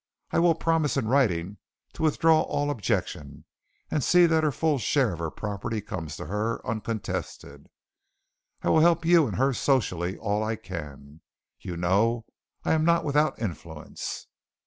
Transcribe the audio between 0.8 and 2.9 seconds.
in writing to withdraw all